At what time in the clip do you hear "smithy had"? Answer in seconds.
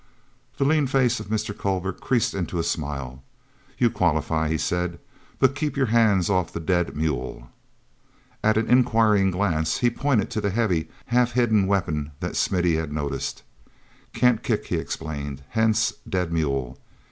12.35-12.91